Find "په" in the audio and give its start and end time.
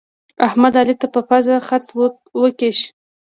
1.13-1.21